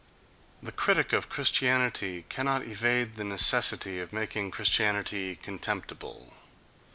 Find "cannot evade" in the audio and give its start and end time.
2.27-3.13